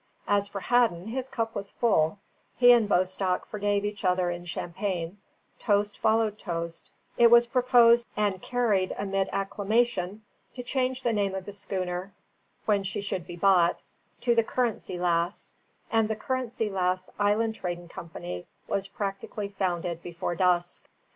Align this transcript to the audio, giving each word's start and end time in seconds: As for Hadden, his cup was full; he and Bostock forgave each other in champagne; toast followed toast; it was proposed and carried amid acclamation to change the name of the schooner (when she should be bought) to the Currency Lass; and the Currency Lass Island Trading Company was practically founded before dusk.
As 0.27 0.47
for 0.47 0.61
Hadden, 0.61 1.09
his 1.09 1.29
cup 1.29 1.53
was 1.53 1.69
full; 1.69 2.17
he 2.57 2.71
and 2.71 2.89
Bostock 2.89 3.45
forgave 3.45 3.85
each 3.85 4.03
other 4.03 4.31
in 4.31 4.45
champagne; 4.45 5.19
toast 5.59 5.99
followed 5.99 6.39
toast; 6.39 6.89
it 7.19 7.29
was 7.29 7.45
proposed 7.45 8.07
and 8.17 8.41
carried 8.41 8.95
amid 8.97 9.29
acclamation 9.31 10.23
to 10.55 10.63
change 10.63 11.03
the 11.03 11.13
name 11.13 11.35
of 11.35 11.45
the 11.45 11.53
schooner 11.53 12.13
(when 12.65 12.81
she 12.81 12.99
should 12.99 13.27
be 13.27 13.35
bought) 13.35 13.79
to 14.21 14.33
the 14.33 14.43
Currency 14.43 14.97
Lass; 14.97 15.53
and 15.91 16.09
the 16.09 16.15
Currency 16.15 16.67
Lass 16.71 17.11
Island 17.19 17.53
Trading 17.53 17.87
Company 17.87 18.47
was 18.67 18.87
practically 18.87 19.49
founded 19.49 20.01
before 20.01 20.33
dusk. 20.33 20.89